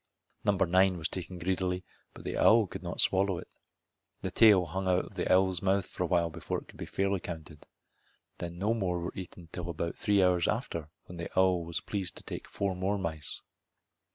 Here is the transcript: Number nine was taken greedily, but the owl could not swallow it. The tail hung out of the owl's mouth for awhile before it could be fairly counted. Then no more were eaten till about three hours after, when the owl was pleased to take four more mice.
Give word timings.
Number 0.43 0.65
nine 0.65 0.97
was 0.97 1.07
taken 1.07 1.37
greedily, 1.37 1.83
but 2.15 2.23
the 2.23 2.35
owl 2.35 2.65
could 2.65 2.81
not 2.81 2.99
swallow 2.99 3.37
it. 3.37 3.47
The 4.23 4.31
tail 4.31 4.65
hung 4.65 4.87
out 4.87 5.05
of 5.05 5.13
the 5.13 5.31
owl's 5.31 5.61
mouth 5.61 5.85
for 5.85 6.01
awhile 6.05 6.31
before 6.31 6.57
it 6.59 6.67
could 6.67 6.79
be 6.79 6.87
fairly 6.87 7.19
counted. 7.19 7.67
Then 8.39 8.57
no 8.57 8.73
more 8.73 8.97
were 8.99 9.13
eaten 9.13 9.49
till 9.51 9.69
about 9.69 9.95
three 9.95 10.23
hours 10.23 10.47
after, 10.47 10.89
when 11.05 11.17
the 11.19 11.29
owl 11.39 11.63
was 11.63 11.81
pleased 11.81 12.15
to 12.17 12.23
take 12.23 12.47
four 12.47 12.75
more 12.75 12.97
mice. 12.97 13.41